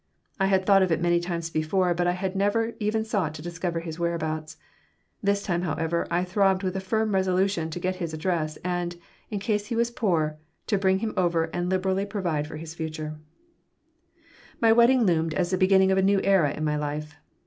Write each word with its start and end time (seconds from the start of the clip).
I 0.39 0.47
had 0.47 0.65
thought 0.65 0.81
of 0.81 0.91
it 0.91 0.99
many 0.99 1.19
times 1.19 1.51
before, 1.51 1.93
but 1.93 2.07
I 2.07 2.13
had 2.13 2.35
never 2.35 2.73
even 2.79 3.05
sought 3.05 3.35
to 3.35 3.41
discover 3.43 3.81
his 3.81 3.99
whereabouts. 3.99 4.57
This 5.21 5.43
time, 5.43 5.61
however, 5.61 6.07
I 6.09 6.23
throbbed 6.23 6.63
with 6.63 6.75
a 6.75 6.79
firm 6.79 7.13
resolution 7.13 7.69
to 7.69 7.79
get 7.79 7.97
his 7.97 8.11
address, 8.11 8.57
and, 8.63 8.95
in 9.29 9.37
case 9.39 9.67
he 9.67 9.75
was 9.75 9.91
poor, 9.91 10.39
to 10.65 10.79
bring 10.79 10.97
him 11.05 11.13
over 11.15 11.51
and 11.53 11.69
liberally 11.69 12.07
provide 12.07 12.47
for 12.47 12.57
his 12.57 12.73
future 12.73 13.19
My 14.59 14.71
wedding 14.71 15.05
loomed 15.05 15.35
as 15.35 15.51
the 15.51 15.57
beginning 15.59 15.91
of 15.91 15.99
a 15.99 16.01
new 16.01 16.19
era 16.23 16.51
in 16.51 16.63
my 16.63 16.77
life. 16.77 17.13